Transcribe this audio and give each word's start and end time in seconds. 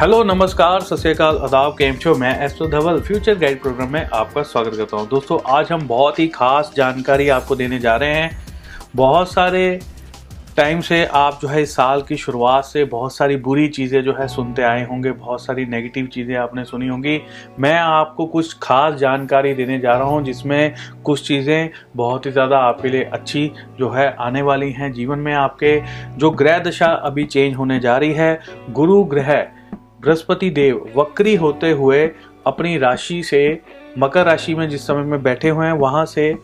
Hello, 0.00 0.22
नमस्कार, 0.24 0.80
सत 0.80 0.96
श्रीकाल 0.96 1.36
अदाब 1.38 1.72
केम 1.72 1.94
शो 1.94 2.14
मैं 2.14 2.32
astro 2.44 2.66
Dhaval, 2.68 3.00
future 3.00 3.34
guide 3.38 3.60
programme 3.62 3.92
में 3.92 4.06
आपका 4.06 4.42
स्वागत 4.42 4.76
करता 4.76 4.96
हूँ। 4.96 5.08
दोस्तों, 5.08 5.38
आज 5.48 5.72
हम 5.72 5.86
बहुत 5.88 6.18
ही 6.18 6.26
खास 6.28 6.72
जानकारी 6.76 7.28
आपको 7.28 7.56
देने 7.56 7.78
जा 7.78 7.96
रहे 7.96 8.14
हैं। 8.14 8.30
बहुत 8.96 9.32
सारे 9.32 9.80
टाइम 10.56 10.80
से 10.80 11.04
आप 11.04 11.38
जो 11.42 11.48
है, 11.48 11.62
इस 11.62 11.74
साल 11.76 12.02
की 12.02 12.16
शुरुआत 12.16 12.64
से 12.64 12.84
बहुत 12.86 13.14
सारी 13.16 13.36
बुरी 13.38 13.68
चीज़ें 13.68 14.02
जो 14.04 14.14
है, 14.14 14.28
सुनते 14.28 14.62
आए 14.62 14.86
होंगे। 14.86 15.12
बहुत 15.12 15.44
सारी 15.44 15.66
नेगेटिव 15.66 16.06
चीज़ें 16.06 16.34
आपने 16.36 16.64
सुनी 16.64 16.88
होंगी। 16.88 17.20
मैं 17.58 17.78
आपको 17.78 18.26
कुछ 18.28 18.56
खास 18.62 18.94
जानकारी 18.94 19.54
देने 19.54 19.78
जा 19.78 19.98
रहा 19.98 20.08
हूँ, 20.08 20.24
जिसमें 20.24 20.74
कुछ 21.04 21.26
चीज़ें 21.28 21.70
बहुत 21.96 22.26
ही 22.26 22.30
ज़्यादा 22.30 22.58
आपके 22.60 22.88
लिए 22.88 23.04
अच्छी 23.04 23.50
जो 23.78 23.90
है, 23.90 24.14
आने 24.16 24.42
वाली 24.42 24.72
हैं 24.72 24.92
जीवन 24.92 25.18
में 25.18 25.32
आपके। 25.34 25.80
जो 26.10 26.30
ग्रह 26.32 26.58
दशा 26.60 26.92
अभी 27.04 27.24
चेंज 27.26 27.56
होने 27.56 27.80
जा 27.80 27.96
रही 27.96 28.12
है, 28.12 28.38
गुरु 28.70 29.02
ग्रह 29.04 29.46
बृहस्पति 30.00 30.50
देव 30.50 30.84
वक्री 30.96 31.34
होते 31.34 31.70
हुए 31.70 32.06
अपनी 32.46 32.76
राशि 32.78 33.22
से, 33.22 33.60
मकर 33.98 34.24
राशि 34.26 34.54
में 34.54 34.68
जिस 34.68 34.86
समय 34.86 35.02
में 35.02 35.22
बैठे 35.22 35.48
हुए 35.48 35.66
हैं, 35.66 35.72
वहाँ 35.72 36.04
से 36.06 36.34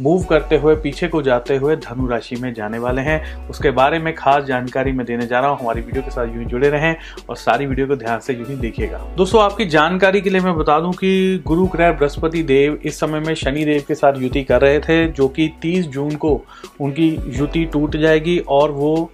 मूव 0.00 0.24
करते 0.24 0.56
हुए, 0.56 0.74
पीछे 0.76 1.08
को 1.08 1.20
जाते 1.22 1.56
हुए 1.56 1.76
धनु 1.76 2.06
राशि 2.06 2.36
में 2.36 2.52
जाने 2.54 2.78
वाले 2.78 3.02
हैं। 3.02 3.48
उसके 3.48 3.70
बारे 3.70 3.98
में 3.98 4.14
खास 4.14 4.44
जानकारी 4.44 4.92
मैं 4.92 5.06
देने 5.06 5.26
जा 5.26 5.40
रहा 5.40 5.50
हूँ। 5.50 5.58
हमारी 5.60 5.80
वीडियो 5.80 6.02
के 6.02 6.10
साथ 6.10 6.34
यूँ 6.34 6.44
जुड़े 6.44 6.68
रहें 6.68 6.96
और 7.28 7.36
सारी 7.36 7.66
वीडियो 7.66 7.86
को 7.86 7.96
ध्यान 7.96 8.20
से 8.20 8.34
यूँ 8.34 8.46
ही 8.46 8.56
देखिएगा। 8.56 8.98
दोस्तों, 9.16 9.40
आपकी 9.42 9.66
जानकारी 9.66 10.20
के 10.20 10.30
लिए 10.30 10.40
मैं 10.40 10.54
बता 10.56 10.78
दूँ 10.80 10.92
कि 10.92 11.42
गुरु 11.46 11.66
ग्रह 11.66 11.92
बृहस्पति 11.92 12.42
देव 12.42 12.78
इस 12.84 13.00
समय 13.00 13.20
में 13.20 13.34
शनि 13.34 13.64
देव 13.64 13.84
के 13.88 13.94
साथ 13.94 14.18
युति 14.18 14.42
कर 14.42 14.60
रहे 14.60 14.80
थे, 14.80 15.06
जो 15.08 15.28
कि 15.28 15.48
30 15.62 15.86
जून 15.86 16.14
को 16.16 16.40
उनकी 16.80 17.08
युति 17.38 17.64
टूट 17.64 17.96
जाएगी 17.96 18.38
और 18.38 18.70
वो 18.70 19.10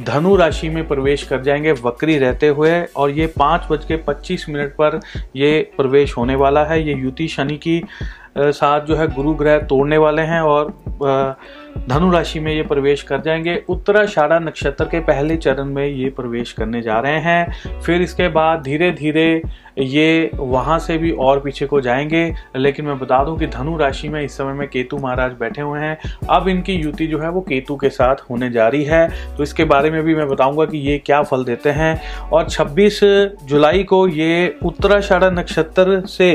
धनु 0.00 0.36
राशि 0.36 0.68
में 0.68 0.88
प्रवेश 0.88 1.22
कर 1.22 1.42
जाएँगे, 1.42 1.72
वक्री 1.72 2.18
रहते 2.18 2.48
हुए, 2.48 2.82
और 2.84 3.10
ये 3.10 3.26
पाँच 3.26 3.62
बज 3.70 3.84
के 3.84 3.96
पच्चीस 3.96 4.48
मिनट 4.48 4.72
पर 4.72 5.00
ये 5.36 5.70
प्रवेश 5.76 6.16
होने 6.16 6.34
वाला 6.34 6.64
है। 6.64 6.88
ये 6.88 6.94
युति 6.94 7.28
शनि 7.28 7.56
की 7.56 7.82
साथ 8.38 8.80
जो 8.80 8.96
है 8.96 9.06
गुरु 9.14 9.32
ग्रह 9.34 9.58
तोड़ने 9.58 9.98
वाले 9.98 10.22
हैं 10.22 10.40
और 10.40 10.70
धनु 11.88 12.10
राशि 12.10 12.40
में 12.40 12.52
ये 12.52 12.62
प्रवेश 12.62 13.02
कर 13.02 13.20
जाएँगे। 13.20 13.62
उत्तराषाढ़ा 13.68 14.38
नक्षत्र 14.38 14.84
के 14.84 15.00
पहले 15.00 15.36
चरण 15.36 15.64
में 15.64 15.86
ये 15.86 16.08
प्रवेश 16.10 16.52
करने 16.52 16.82
जा 16.82 16.98
रहे 17.00 17.18
हैं। 17.20 17.80
फिर 17.82 18.02
इसके 18.02 18.28
बाद 18.28 18.62
धीरे 18.62 18.90
धीरे 18.90 19.42
ये 19.78 20.30
वहाँ 20.34 20.78
से 20.78 20.96
भी 20.98 21.10
और 21.10 21.40
पीछे 21.40 21.66
को 21.66 21.80
जाएँगे। 21.80 22.34
लेकिन 22.56 22.84
मैं 22.84 22.98
बता 22.98 23.22
दूँ 23.24 23.38
कि 23.38 23.46
धनु 23.46 23.76
राशि 23.76 24.08
में 24.08 24.22
इस 24.22 24.36
समय 24.36 24.52
में 24.52 24.68
केतु 24.68 24.98
महाराज 24.98 25.32
बैठे 25.32 25.62
हुए 25.62 25.80
हैं। 25.80 25.98
अब 26.30 26.48
इनकी 26.48 26.74
युति 26.74 27.06
जो 27.06 27.18
है 27.18 27.30
वो 27.30 27.40
केतु 27.40 27.76
के 27.76 27.88
साथ 27.88 28.16
होने 28.30 28.50
जा 28.50 28.68
रही 28.68 28.84
है। 28.84 29.36
तो 29.36 29.42
इसके 29.42 29.64
बारे 29.64 29.90
में 29.90 30.02
भी 30.02 30.14
मैं 30.14 30.28
बताऊँगा 30.28 30.64
कि 30.64 30.78
ये 30.78 30.98
क्या 30.98 31.22
फल 31.22 31.44
देते 31.44 31.70
हैं। 31.70 32.00
और 32.30 32.48
26 32.48 33.00
जुलाई 33.44 33.84
को 33.84 34.06
ये 34.08 34.58
उत्तराषाढ़ा 34.64 35.30
नक्षत्र 35.30 36.00
से 36.06 36.34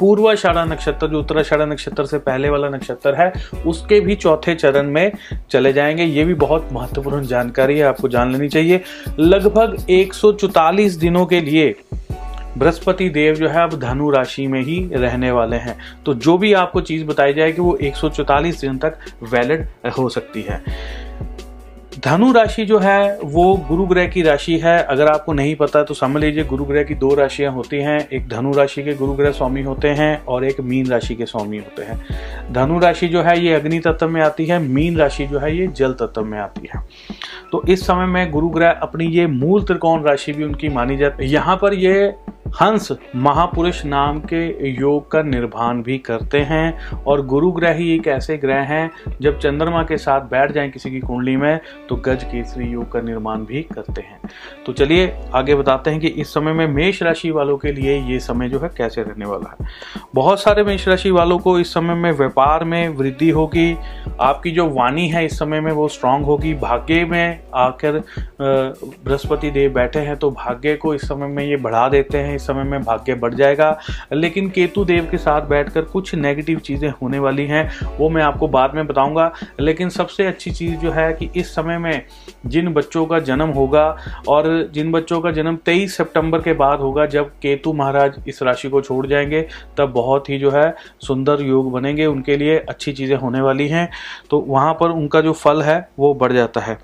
पूर्वाषाढ़ा 0.00 0.64
नक्षत्र, 0.64 1.06
जो 1.06 1.20
उत्तराषाढ़ा 1.20 1.64
नक्षत्र 1.64 2.06
से 2.06 2.18
पहले 2.18 2.48
वाला 2.48 2.68
नक्षत्र 2.68 3.14
है, 3.14 3.32
उसके 3.66 4.00
भी 4.00 4.14
चौथे 4.14 4.54
चरण 4.54 4.90
में 4.90 5.12
चले 5.50 5.72
जाएँगे। 5.72 6.04
ये 6.04 6.24
भी 6.24 6.34
बहुत 6.34 6.68
महत्वपूर्ण 6.72 7.26
जानकारी 7.26 7.78
है, 7.78 7.84
आपको 7.84 8.08
जान 8.08 8.32
लेनी 8.32 8.48
चाहिए। 8.48 8.80
लगभग 9.18 9.90
एक 9.90 10.14
दिनों 10.96 11.26
के 11.26 11.40
लिए 11.40 11.74
बृहस्पति 12.58 13.08
देव 13.08 13.34
जो 13.34 13.48
है, 13.48 13.62
अब 13.62 13.80
धनु 13.80 14.10
राशि 14.10 14.46
में 14.46 14.62
ही 14.62 14.90
रहने 14.92 15.30
वाले 15.30 15.56
हैं। 15.56 15.78
तो 16.06 16.14
जो 16.14 16.38
भी 16.38 16.52
आपको 16.52 16.80
चीज़ 16.80 17.04
बताई 17.04 17.34
जाएगी, 17.34 17.60
वो 17.60 17.76
एक 17.76 17.96
दिन 18.60 18.78
तक 18.78 18.98
वैलिड 19.22 19.66
हो 19.98 20.08
सकती 20.08 20.42
है। 20.42 20.64
धनु 22.04 22.32
राशि 22.32 22.64
जो 22.64 22.78
है, 22.78 23.18
वो 23.24 23.54
गुरु 23.68 23.86
ग्रह 23.86 24.06
की 24.06 24.22
राशि 24.22 24.58
है। 24.58 24.82
अगर 24.82 25.06
आपको 25.06 25.32
नहीं 25.32 25.54
पता 25.56 25.82
तो 25.82 25.94
समझ 25.94 26.20
लीजिए 26.22 26.44
गुरु 26.44 26.64
ग्रह 26.64 26.82
की 26.82 26.94
दो 26.94 27.14
राशियाँ 27.14 27.52
होती 27.52 27.76
हैं। 27.76 28.08
एक 28.08 28.28
धनु 28.28 28.52
राशि 28.52 28.82
के 28.82 28.94
गुरु 28.94 29.12
ग्रह 29.12 29.30
स्वामी 29.30 29.62
होते 29.62 29.88
हैं 29.88 30.24
और 30.24 30.44
एक 30.44 30.60
मीन 30.60 30.86
राशि 30.86 31.14
के 31.14 31.26
स्वामी 31.26 31.58
होते 31.58 31.82
हैं। 31.82 32.52
धनु 32.52 32.78
राशि 32.78 33.08
जो 33.08 33.22
है, 33.22 33.38
ये 33.40 33.54
अग्नि 33.54 33.78
तत्व 33.78 34.08
में 34.08 34.20
आती 34.22 34.46
है। 34.46 34.58
मीन 34.58 34.96
राशि 34.96 35.26
जो 35.26 35.38
है, 35.38 35.56
ये 35.56 35.66
जल 35.66 35.92
तत्व 35.92 36.24
में 36.24 36.38
आती 36.38 36.68
है। 36.74 36.82
तो 37.52 37.62
इस 37.68 37.86
समय 37.86 38.06
में 38.06 38.30
गुरु 38.30 38.48
ग्रह 38.48 38.70
अपनी 38.70 39.06
ये 39.06 39.26
मूल 39.26 39.62
त्रिकोण 39.62 40.02
राशि 40.02 40.32
भी 40.32 40.44
उनकी 40.44 40.68
मानी 40.68 40.96
जाती 40.96 41.24
है। 41.24 41.30
यहाँ 41.30 41.56
पर 41.56 41.74
ये 41.74 42.14
हंस 42.50 42.88
महापुरुष 43.16 43.84
नाम 43.84 44.18
के 44.22 44.68
योग 44.70 45.10
का 45.10 45.20
निर्माण 45.22 45.82
भी 45.82 45.96
करते 45.98 46.38
हैं 46.40 46.94
और 46.94 47.24
गुरु 47.26 47.50
ग्रह 47.52 47.72
ही 47.72 47.90
एक 47.94 48.06
ऐसे 48.06 48.36
ग्रह 48.36 48.60
हैं, 48.64 48.90
जब 49.20 49.38
चंद्रमा 49.38 49.82
के 49.82 49.96
साथ 49.96 50.20
बैठ 50.20 50.52
जाएँ 50.52 50.70
किसी 50.70 50.90
की 50.90 51.00
कुंडली 51.00 51.36
में 51.36 51.60
तो 51.88 51.96
गज 51.96 52.24
केसरी 52.24 52.66
योग 52.66 52.90
का 52.92 53.00
निर्माण 53.00 53.44
भी 53.44 53.62
करते 53.64 54.00
हैं। 54.00 54.20
तो 54.66 54.72
चलिए, 54.72 55.12
आगे 55.34 55.54
बताते 55.54 55.90
हैं 55.90 56.00
कि 56.00 56.06
इस 56.06 56.32
समय 56.34 56.52
में 56.52 56.66
मेष 56.68 57.02
राशि 57.02 57.30
वालों 57.30 57.56
के 57.58 57.72
लिए 57.72 57.98
ये 58.02 58.18
समय 58.20 58.48
जो 58.48 58.60
है 58.60 58.70
कैसे 58.76 59.02
रहने 59.02 59.26
वाला 59.26 59.54
है। 59.60 59.68
बहुत 60.14 60.40
सारे 60.40 60.64
मेष 60.64 60.88
राशि 60.88 61.10
वालों 61.10 61.38
को 61.38 61.58
इस 61.58 61.72
समय 61.74 61.94
में 61.94 62.10
व्यापार 62.12 62.64
में 62.64 62.88
वृद्धि 62.88 63.30
होगी, 63.30 63.76
आपकी 64.20 64.50
जो 64.50 64.68
वाणी 64.70 65.08
है 65.08 65.24
इस 65.26 65.38
समय 65.38 65.60
में 65.60 65.72
वो 65.72 65.88
स्ट्रांग 65.88 66.24
होगी, 66.24 66.54
भाग्य 66.54 67.04
में 67.04 67.40
आकर 67.54 68.02
बृहस्पति 68.40 69.50
देव 69.50 69.72
बैठे 69.74 70.00
हैं 70.00 70.16
तो 70.16 70.30
भाग्य 70.30 70.76
को 70.76 70.94
इस 70.94 71.08
समय 71.08 71.26
में 71.26 71.44
ये 71.44 71.56
बढ़ा 71.58 71.88
देते 71.88 72.18
हैं 72.18 72.36
इस 72.38 72.46
समय 72.46 72.62
में 72.62 72.82
भाग्य 72.82 73.14
बढ़ 73.14 73.34
जाएगा। 73.34 73.78
लेकिन 74.12 74.48
केतु 74.50 74.84
देव 74.84 75.08
के 75.10 75.18
साथ 75.18 75.42
बैठकर 75.42 75.82
कुछ 75.82 76.14
नेगेटिव 76.14 76.58
चीज़ें 76.58 76.88
होने 77.02 77.18
वाली 77.18 77.46
हैं, 77.46 77.70
वो 77.98 78.08
मैं 78.08 78.22
आपको 78.22 78.48
बाद 78.48 78.74
में 78.74 78.86
बताऊँगा। 78.86 79.32
लेकिन 79.60 79.88
सबसे 79.88 80.26
अच्छी 80.26 80.50
चीज़ 80.50 80.76
जो 80.76 80.90
है 80.90 81.12
कि 81.12 81.30
इस 81.36 81.54
समय 81.54 81.78
में 81.78 82.02
जिन 82.46 82.72
बच्चों 82.72 83.06
का 83.06 83.18
जन्म 83.18 83.48
होगा 83.48 83.96
और 84.28 84.68
जिन 84.74 84.92
बच्चों 84.92 85.20
का 85.20 85.30
जन्म 85.30 85.56
23 85.56 85.96
सितंबर 85.96 86.42
के 86.42 86.52
बाद 86.52 86.78
होगा, 86.78 87.06
जब 87.06 87.30
केतु 87.30 87.72
महाराज 87.72 88.20
इस 88.28 88.42
राशि 88.42 88.68
को 88.68 88.80
छोड़ 88.80 89.06
जाएँगे, 89.06 89.48
तब 89.78 89.92
बहुत 89.92 90.30
ही 90.30 90.38
जो 90.38 90.50
है 90.50 90.74
सुंदर 91.00 91.42
योग 91.42 91.72
बनेंगे, 91.72 92.06
उनके 92.06 92.36
लिए 92.36 92.58
अच्छी 92.58 92.92
चीज़ें 92.92 93.16
होने 93.16 93.40
वाली 93.40 93.68
हैं। 93.68 93.88
तो 94.30 94.40
वहाँ 94.40 94.74
पर 94.74 94.90
उनका 94.90 95.20
जो 95.20 95.32
फल 95.32 95.62
है, 95.62 95.88
वो 95.98 96.14
बढ़ 96.14 96.32
जाता 96.32 96.60
है। 96.60 96.78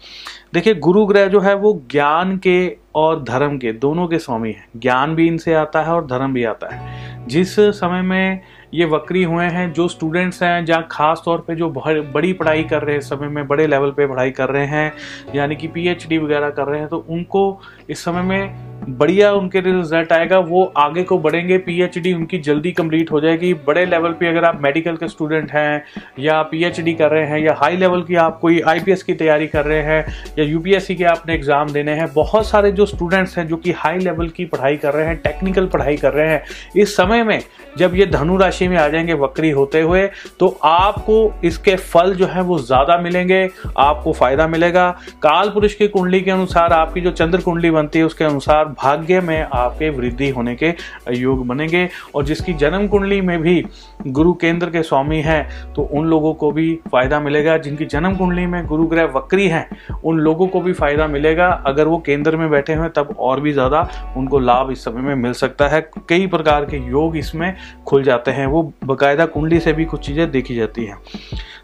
देखिए 0.55 0.75
गुरु 0.75 1.07
ग्रह 1.07 1.27
जो 1.27 1.41
है, 1.41 1.55
वो 1.55 1.83
ज्ञान 1.91 2.37
के 2.39 2.84
और 2.95 3.23
धर्म 3.23 3.59
के, 3.59 3.73
दोनों 3.73 4.07
के 4.09 4.19
स्वामी 4.19 4.53
हैं। 4.53 4.67
ज्ञान 4.77 5.15
भी 5.15 5.27
इनसे 5.27 5.55
आता 5.55 5.83
है 5.83 5.93
और 5.93 6.07
धर्म 6.07 6.35
भी 6.35 6.45
आता 6.45 6.75
है। 6.75 7.27
जिस 7.29 7.55
समय 7.57 8.03
में 8.03 8.41
ये 8.75 8.85
वक्री 8.85 9.23
हुए 9.23 9.45
हैं, 9.45 9.73
जो 9.73 9.87
स्टूडेंट्स 9.89 10.43
हैं, 10.43 10.65
जहाँ 10.65 10.87
खास 10.91 11.23
तौर 11.25 11.39
पे 11.39 11.55
जो 11.55 11.69
बड़ी 11.71 12.33
पढ़ाई 12.33 12.63
कर 12.63 12.83
रहे 12.83 12.95
हैं 12.95 13.03
समय 13.03 13.29
में, 13.29 13.47
बड़े 13.49 13.67
लेवल 13.67 13.91
पे 13.91 14.07
पढ़ाई 14.07 14.31
कर 14.31 14.49
रहे 14.49 14.67
हैं, 14.67 14.93
यानी 15.35 15.57
कि 15.57 15.69
पीएचडी 15.69 16.19
वगैरह 16.19 16.51
कर 16.51 16.65
रहे 16.65 16.81
हैं 16.81 16.89
तो 16.89 17.05
उनको 17.09 17.61
इस 17.91 18.05
समय 18.05 18.23
में 18.23 18.74
बढ़िया 18.89 19.33
उनके 19.33 19.61
रिज़ल्ट 19.61 20.13
आएगा, 20.13 20.39
वो 20.39 20.65
आगे 20.77 21.03
को 21.03 21.19
बढ़ेंगे 21.19 21.59
पीएचडी 21.59 22.13
उनकी 22.13 22.39
जल्दी 22.41 22.73
कंप्लीट 22.73 23.11
हो 23.13 23.21
जाएगी। 23.21 23.53
बड़े 23.67 23.85
लेवल 23.87 24.13
पे 24.13 24.29
अगर 24.29 24.45
आप 24.45 24.61
मेडिकल 24.63 24.97
के 24.97 25.09
स्टूडेंट 25.09 25.53
हैं, 25.53 25.85
या 26.19 26.41
पीएचडी 26.43 26.95
कर 26.95 27.11
रहे 27.11 27.27
हैं, 27.27 27.39
या 27.39 27.55
हाई 27.55 27.77
लेवल 27.77 28.03
की 28.03 28.17
आप 28.17 28.39
कोई 28.41 28.61
आईपीएस 28.63 29.03
की 29.03 29.15
तैयारी 29.15 29.47
कर 29.47 29.65
रहे 29.65 29.83
हैं, 29.83 30.05
या 30.39 30.45
यूपीएससी 30.45 30.95
के 30.95 31.05
आपने 31.05 31.35
एग्ज़ाम 31.35 31.73
देने 31.73 31.93
हैं, 31.93 32.13
बहुत 32.15 32.49
सारे 32.49 32.73
जो 32.73 32.87
स्टूडेंट्स 32.87 33.37
हैं 33.39 33.47
जो 33.49 33.57
कि 33.57 33.73
हाई 33.73 33.99
लेवल 33.99 34.29
की 34.29 34.45
पढ़ाई 34.45 34.77
कर 34.77 34.95
रहे 34.95 35.07
हैं 35.07 35.17
टेक्निकल 35.17 35.67
पढ़ाई 35.67 35.97
कर 35.97 36.13
रहे 36.13 36.29
हैं, 36.29 36.43
इस 36.77 36.97
समय 36.97 37.23
में 37.25 37.41
जब 37.79 37.95
ये 37.95 38.07
धनु 38.07 38.37
राशि 38.37 38.69
में 38.69 38.77
आ 38.77 38.89
जाएँगे 38.89 39.15
वक्री 39.15 39.51
होते 39.51 39.81
हुए 39.81 40.07
तो 40.41 40.49
आपको 40.65 41.33
इसके 41.45 41.75
फल 41.77 42.15
जो 42.15 42.27
है 42.27 42.43
वो 42.43 42.59
ज़्यादा 42.59 42.97
मिलेंगे, 42.99 43.49
आपको 43.79 44.13
फ़ायदा 44.13 44.47
मिलेगा। 44.49 44.91
काल 45.23 45.51
पुरुष 45.51 45.75
की 45.75 45.89
कुंडली 45.89 46.21
के 46.21 46.31
अनुसार, 46.31 46.73
आपकी 46.73 47.01
जो 47.01 47.11
चंद्र 47.13 47.41
कुंडली 47.41 47.71
बनती 47.71 47.99
है, 47.99 48.05
उसके 48.05 48.25
अनुसार 48.25 48.74
भाग्य 48.75 49.21
में 49.21 49.41
आपके 49.45 49.91
वृद्धि 49.91 50.29
होने 50.31 50.55
के 50.55 50.73
योग 51.13 51.47
बनेंगे। 51.47 51.89
और 52.15 52.25
जिसकी 52.25 52.53
जन्म 52.55 52.87
कुंडली 52.89 53.21
में 53.21 53.41
भी 53.43 53.65
गुरु 54.09 54.33
केंद्र 54.35 54.71
के 54.71 54.83
स्वामी 54.83 55.21
हैं 55.23 55.73
तो 55.75 55.83
उन 55.93 56.07
लोगों 56.07 56.33
को 56.35 56.51
भी 56.53 56.73
फ़ायदा 56.93 57.21
मिलेगा। 57.21 57.57
जिनकी 57.59 57.85
जन्म 57.87 58.17
कुंडली 58.17 58.47
में 58.47 58.65
गुरु 58.67 58.87
ग्रह 58.87 59.05
वक्री 59.15 59.49
हैं, 59.49 59.67
उन 60.05 60.19
लोगों 60.19 60.47
को 60.47 60.61
भी 60.61 60.73
फ़ायदा 60.75 61.07
मिलेगा। 61.09 61.49
अगर 61.67 61.89
वो 61.89 61.99
केंद्र 62.07 62.37
में 62.37 62.49
बैठे 62.51 62.75
हुए 62.75 62.89
तब 62.89 63.15
और 63.19 63.41
भी 63.41 63.53
ज़्यादा 63.53 63.89
उनको 64.17 64.39
लाभ 64.41 64.71
इस 64.71 64.85
समय 64.85 65.03
में 65.03 65.15
मिल 65.15 65.33
सकता 65.35 65.69
है। 65.69 65.81
कई 66.09 66.27
प्रकार 66.27 66.65
के 66.65 66.77
योग 66.89 67.17
इसमें 67.17 67.55
खुल 67.87 68.03
जाते 68.03 68.31
हैं। 68.31 68.47
वो 68.47 68.63
बाकायदा 68.85 69.27
कुंडली 69.27 69.61
से 69.61 69.73
भी 69.73 69.85
कुछ 69.85 70.07
चीज़ें 70.07 70.31
देखी 70.31 70.55
जाती 70.55 70.85
हैं। 70.85 70.99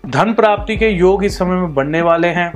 धन 0.06 0.32
प्राप्ति 0.32 0.76
के 0.76 0.88
योग 0.88 1.24
इस 1.24 1.38
समय 1.38 1.56
में 1.56 1.74
बनने 1.74 2.02
वाले 2.02 2.28
हैं। 2.30 2.52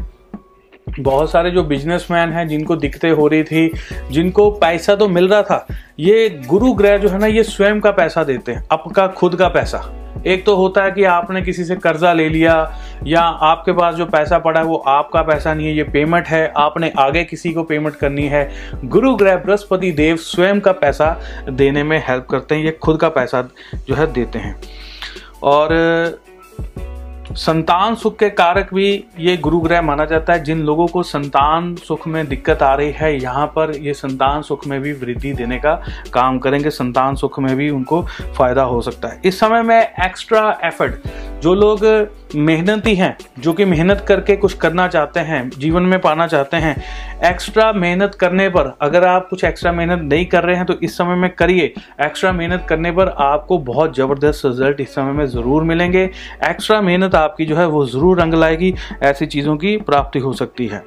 बहुत 1.01 1.31
सारे 1.31 1.51
जो 1.51 1.63
बिजनेसमैन 1.63 2.33
हैं, 2.33 2.47
जिनको 2.49 2.77
दिक्कतें 2.77 3.11
हो 3.11 3.27
रही 3.29 3.43
थी, 3.43 3.71
जिनको 4.11 4.51
पैसा 4.51 4.95
तो 4.95 5.09
मिल 5.09 5.29
रहा 5.29 5.43
था, 5.43 5.67
ये 5.99 6.29
गुरु 6.47 6.73
ग्रह 6.73 6.97
जो 6.99 7.09
है 7.09 7.19
ना, 7.19 7.27
ये 7.27 7.43
स्वयं 7.43 7.81
का 7.81 7.91
पैसा 7.91 8.25
देते 8.25 8.53
हैं, 8.53 8.65
आपका 8.73 9.07
खुद 9.07 9.37
का 9.37 9.49
पैसा। 9.49 10.01
एक 10.27 10.45
तो 10.47 10.55
होता 10.57 10.83
है 10.85 10.91
कि 10.91 11.05
आपने 11.05 11.43
किसी 11.43 11.65
से 11.65 11.77
कर्जा 11.77 12.13
ले 12.13 12.29
लिया, 12.29 12.55
या 13.07 13.21
आपके 13.21 13.73
पास 13.73 13.95
जो 13.95 14.07
पैसा 14.07 14.39
पड़ा 14.39 14.61
है, 14.61 14.67
वो 14.67 14.77
आपका 14.77 15.23
पैसा 15.23 15.55
नहीं 15.55 15.67
है, 15.67 15.77
ये 15.77 15.85
पेमेंट 15.85 16.27
है, 16.27 16.53
आपने 16.57 16.93
आगे 16.99 17.25
किसी 17.25 17.53
को 17.53 17.63
पेमेंट 17.63 17.97
करनी 17.97 18.27
है। 18.27 18.51
गुरु 18.85 19.15
ग्रह 19.17 19.37
बृहस्पति 19.37 19.91
देव 19.93 20.17
स्वयं 20.17 20.61
का 20.61 20.73
पैसा 20.73 21.21
देने 21.51 21.83
में 21.83 21.99
हेल्प 22.09 22.27
करते 22.27 22.55
हैं, 22.55 22.65
ये 22.65 22.79
खुद 22.83 23.01
का 23.01 23.09
पैसा 23.09 23.49
जो 23.89 23.95
है 23.95 24.13
देते 24.13 24.39
हैं। 24.39 24.61
और 25.43 25.69
संतान 27.37 27.95
सुख 27.95 28.19
के 28.19 28.29
कारक 28.31 28.73
भी 28.75 28.93
ये 29.19 29.37
गुरु 29.37 29.59
ग्रह 29.61 29.81
माना 29.83 30.05
जाता 30.05 30.33
है। 30.33 30.43
जिन 30.45 30.61
लोगों 30.61 30.87
को 30.87 31.03
संतान 31.03 31.75
सुख 31.77 32.07
में 32.09 32.27
दिक्कत 32.29 32.63
आ 32.63 32.75
रही 32.75 32.91
है, 32.93 33.13
यहाँ 33.23 33.47
पर 33.47 33.75
ये 33.77 33.95
संतान 33.95 34.43
सुख 34.43 34.67
में 34.67 34.81
भी 34.81 34.93
वृद्धि 34.93 35.33
देने 35.33 35.59
का 35.59 35.75
काम 36.13 36.39
करेंगे। 36.39 36.71
संतान 36.71 37.15
सुख 37.15 37.39
में 37.41 37.55
भी 37.57 37.69
उनको 37.71 38.03
फ़ायदा 38.37 38.63
हो 38.63 38.81
सकता 38.83 39.09
है। 39.09 39.21
इस 39.25 39.41
समय 39.41 39.63
में 39.63 39.81
एक्स्ट्रा 39.81 40.59
एफर्ट 40.65 41.09
जो 41.43 41.55
लोग 41.55 41.85
मेहनती 42.37 42.95
हैं, 42.95 43.17
जो 43.39 43.53
कि 43.53 43.65
मेहनत 43.65 44.05
करके 44.09 44.37
कुछ 44.37 44.55
करना 44.55 44.87
चाहते 44.89 45.21
हैं, 45.21 45.49
जीवन 45.51 45.83
में 45.83 45.99
पाना 46.01 46.27
चाहते 46.27 46.57
हैं। 46.57 46.77
एक्स्ट्रा 47.25 47.73
मेहनत 47.73 48.15
करने 48.15 48.49
पर 48.49 48.73
अगर 48.83 49.05
आप 49.05 49.27
कुछ 49.29 49.45
एक्स्ट्रा 49.45 49.73
मेहनत 49.73 50.01
नहीं 50.03 50.25
कर 50.27 50.45
रहे 50.45 50.57
हैं 50.57 50.67
तो 50.67 50.75
इस 50.75 50.97
समय 50.99 51.17
में 51.17 51.29
करिए। 51.31 51.73
एक्स्ट्रा 52.03 52.33
मेहनत 52.33 52.67
करने 52.69 52.93
पर 52.93 53.09
आपको 53.19 53.59
बहुत 53.61 53.97
ज़बरदस्त 53.97 54.47
रिज़ल्ट 54.47 54.81
इस 54.81 54.95
समय 54.95 55.13
में 55.13 55.27
ज़रूर 55.27 55.63
मिलेंगे। 55.63 56.03
एक्स्ट्रा 56.45 56.81
मेहनत 56.81 57.15
आपकी 57.15 57.45
जो 57.47 57.57
है, 57.57 57.67
वो 57.67 57.85
ज़रूर 57.87 58.21
रंग 58.21 58.35
लाएगी। 58.35 58.75
ऐसी 59.03 59.27
चीज़ों 59.27 59.57
की 59.57 59.77
प्राप्ति 59.79 60.19
हो 60.19 60.33
सकती 60.33 60.67
है। 60.67 60.83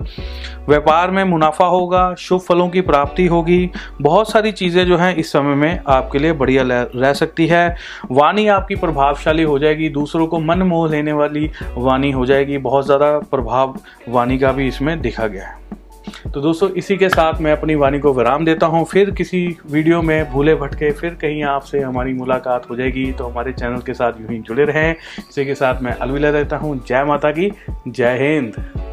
व्यापार 0.70 1.12
में 1.12 1.24
मुनाफा 1.24 1.66
होगा, 1.66 2.14
शुभ 2.16 2.42
फलों 2.42 2.68
की 2.70 2.82
प्राप्ति 2.82 3.26
होगी। 3.28 3.70
बहुत 4.02 4.32
सारी 4.32 4.52
चीज़ें 4.52 4.86
जो 4.88 4.98
हैं, 4.98 5.16
इस 5.16 5.32
समय 5.32 5.56
में 5.56 5.80
आपके 5.88 6.20
लिए 6.20 6.32
बढ़िया 6.34 6.64
रह 6.96 7.14
सकती 7.14 7.48
है। 7.48 7.76
वाणी 8.12 8.48
आपकी 8.50 8.76
प्रभावशाली 8.78 9.44
हो 9.44 9.58
जाएगी, 9.60 9.90
दूसरों 9.90 10.28
को 10.28 10.40
मन 10.40 10.62
मोह 10.64 10.90
लेने 10.90 11.14
वाली 11.14 11.37
वाणी 11.78 12.12
हो 12.12 12.26
जाएगी। 12.26 12.58
बहुत 12.60 12.86
ज़्यादा 12.86 13.18
प्रभाव 13.32 13.80
वाणी 14.10 14.38
का 14.38 14.52
भी 14.52 14.68
इसमें 14.68 15.00
देखा 15.02 15.28
गया 15.28 15.48
है। 15.48 15.66
तो 16.34 16.42
दोस्तों, 16.42 16.70
इसी 16.70 16.96
के 16.98 17.10
साथ 17.10 17.42
मैं 17.42 17.52
अपनी 17.52 17.76
वाणी 17.76 18.00
को 18.00 18.14
विराम 18.14 18.46
देता 18.46 18.66
हूँ। 18.66 18.84
फिर 18.86 19.12
किसी 19.12 19.46
वीडियो 19.72 20.02
में 20.02 20.32
भूले 20.32 20.56
भटके 20.56 20.92
फिर 20.92 21.14
कहीं 21.22 21.44
आपसे 21.44 21.80
हमारी 21.80 22.14
मुलाकात 22.14 22.70
हो 22.70 22.76
जाएगी। 22.76 23.12
तो 23.12 23.28
हमारे 23.28 23.54
चैनल 23.54 23.82
के 23.82 23.94
साथ 23.94 24.22
यूँ 24.22 24.30
ही 24.30 24.40
जुड़े 24.40 24.66
रहें। 24.66 24.92
इसी 25.20 25.46
के 25.46 25.56
साथ 25.56 25.82
मैं 25.82 25.94
अलविदा 25.94 26.32
देता 26.32 26.58
हूँ। 26.58 26.78
जय 26.88 27.04
माता 27.04 27.32
की, 27.32 27.52
जय 27.88 28.18
हिंद। 28.18 28.87